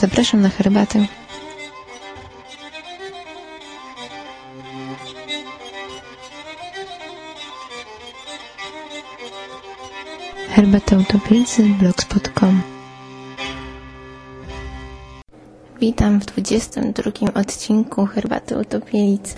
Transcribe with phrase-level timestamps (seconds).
[0.00, 1.06] Zapraszam na herbatę.
[10.48, 12.62] Herbata Utopicy blogspot.com
[15.80, 19.34] Witam w 22 odcinku Herbaty Utopielicy.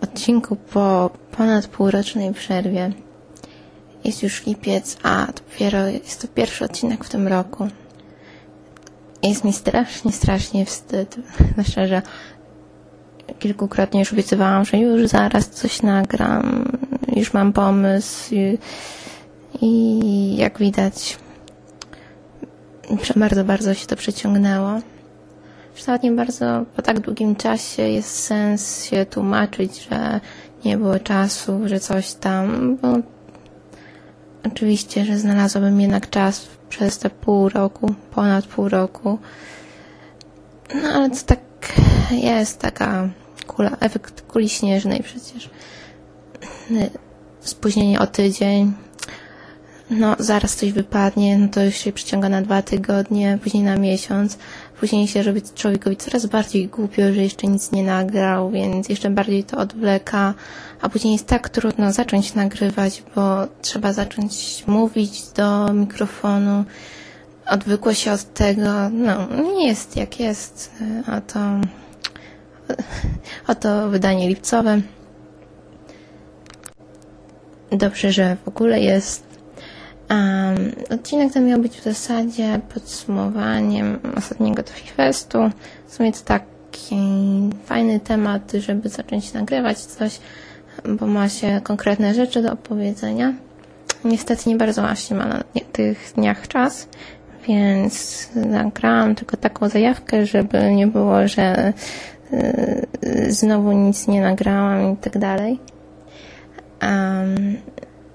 [0.00, 2.92] Odcinku po ponad półrocznej przerwie.
[4.04, 7.68] Jest już lipiec, a dopiero jest to pierwszy odcinek w tym roku.
[9.22, 11.16] Jest mi strasznie, strasznie wstyd.
[11.52, 12.02] Zwłaszcza, że
[13.38, 16.72] kilkukrotnie już obiecywałam, że już zaraz coś nagram,
[17.16, 18.34] już mam pomysł
[19.60, 21.18] i jak widać
[23.16, 24.80] bardzo, bardzo się to przeciągnęło.
[25.78, 30.20] Ostatnio bardzo po tak długim czasie jest sens się tłumaczyć, że
[30.64, 32.88] nie było czasu, że coś tam, bo
[34.46, 39.18] oczywiście, że znalazłabym jednak czas przez te pół roku, ponad pół roku.
[40.82, 41.40] No ale to tak
[42.10, 43.08] jest taka
[43.46, 45.50] kula, efekt kuli śnieżnej przecież.
[47.40, 48.72] Spóźnienie o tydzień,
[49.90, 54.38] no zaraz coś wypadnie, no to już się przyciąga na dwa tygodnie, później na miesiąc,
[54.80, 59.44] później się robi człowiekowi coraz bardziej głupio, że jeszcze nic nie nagrał, więc jeszcze bardziej
[59.44, 60.34] to odwleka,
[60.80, 66.64] a później jest tak trudno zacząć nagrywać, bo trzeba zacząć mówić do mikrofonu,
[67.46, 70.70] odwykło się od tego, no nie jest jak jest,
[71.06, 71.40] a to
[73.46, 74.80] oto wydanie lipcowe.
[77.72, 79.29] Dobrze, że w ogóle jest
[80.10, 85.38] Um, odcinek ten miał być w zasadzie podsumowaniem ostatniego Tofi Festu.
[85.86, 86.96] W sumie to taki
[87.64, 90.20] fajny temat, żeby zacząć nagrywać coś,
[90.84, 93.34] bo ma się konkretne rzeczy do opowiedzenia.
[94.04, 96.88] Niestety nie bardzo właśnie ma na tych dniach czas,
[97.48, 101.72] więc nagrałam tylko taką zajawkę, żeby nie było, że
[102.32, 105.60] yy, znowu nic nie nagrałam i tak dalej.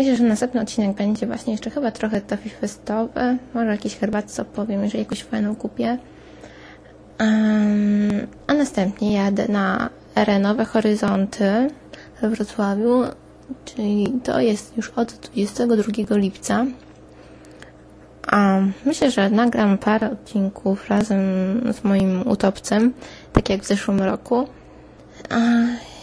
[0.00, 3.36] Myślę, że następny odcinek będzie właśnie jeszcze chyba trochę tofi festowy.
[3.54, 5.98] Może jakieś herbatce opowiem, jeżeli jakąś fajną kupię.
[7.20, 9.90] Um, a następnie jadę na
[10.40, 11.70] Nowe Horyzonty
[12.20, 13.02] we Wrocławiu,
[13.64, 16.66] czyli to jest już od 22 lipca.
[18.32, 21.20] Um, myślę, że nagram parę odcinków razem
[21.72, 22.92] z moim utopcem,
[23.32, 24.48] tak jak w zeszłym roku.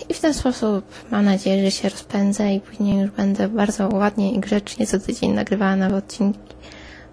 [0.09, 4.33] I w ten sposób mam nadzieję, że się rozpędzę i później już będę bardzo ładnie
[4.33, 6.39] i grzecznie co tydzień nagrywała nowe odcinki,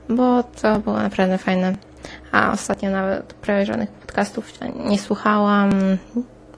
[0.08, 1.74] bo to było naprawdę fajne.
[2.32, 4.52] A ostatnio nawet prawie żadnych podcastów
[4.84, 5.70] nie słuchałam,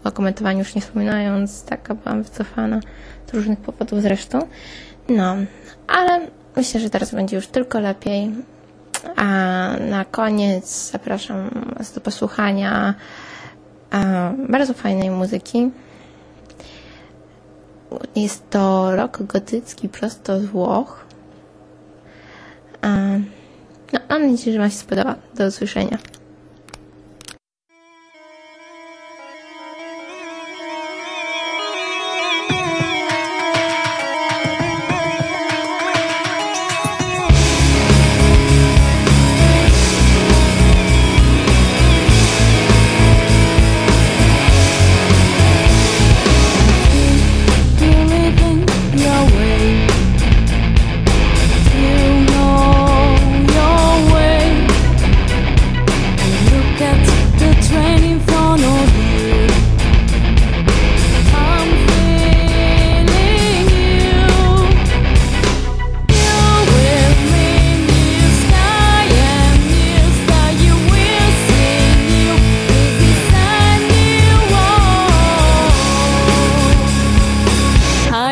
[0.05, 2.81] o komentowaniu już nie wspominając, taka byłam wycofana
[3.27, 4.39] z różnych powodów zresztą.
[5.09, 5.37] No,
[5.87, 6.21] ale
[6.57, 8.31] myślę, że teraz będzie już tylko lepiej.
[9.17, 9.25] A
[9.81, 12.95] na koniec zapraszam Was do posłuchania
[14.49, 15.71] bardzo fajnej muzyki.
[18.17, 21.07] Jest to rok gotycki prosto z Włoch.
[23.93, 25.15] No, mam nadzieję, że Wam się spodoba.
[25.35, 25.99] Do usłyszenia.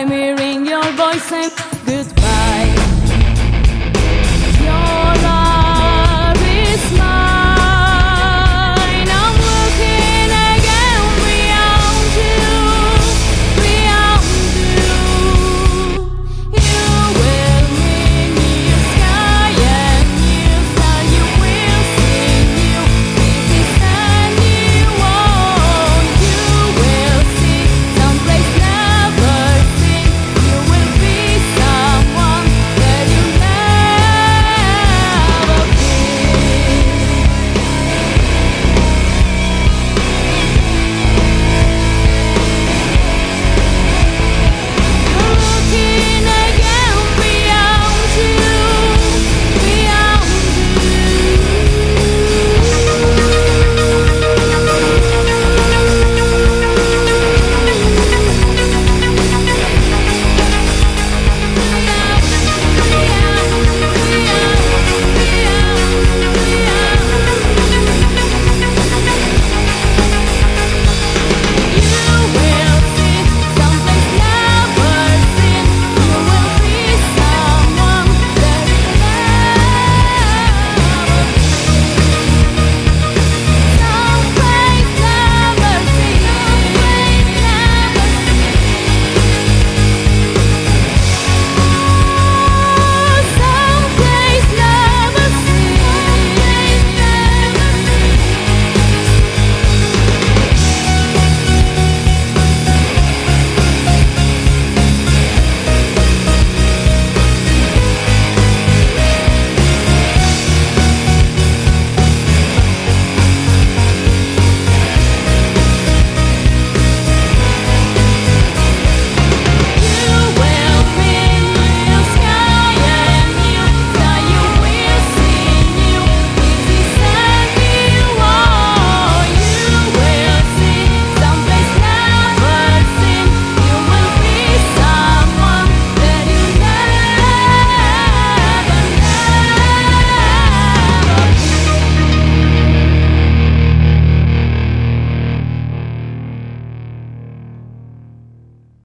[0.04, 1.50] I'm hearing your voice and
[1.86, 2.23] goodbye.